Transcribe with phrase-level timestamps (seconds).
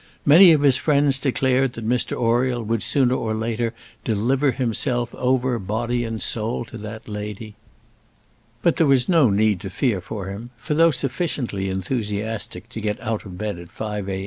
[0.25, 3.71] Many of his friends declared that Mr Oriel would sooner or later
[4.03, 7.53] deliver himself over body and soul to that lady;
[8.63, 12.99] but there was no need to fear for him: for though sufficiently enthusiastic to get
[13.03, 14.19] out of bed at five a.